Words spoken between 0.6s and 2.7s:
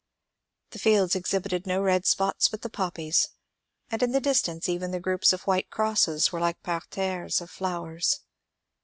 The fields exhibited no red spots but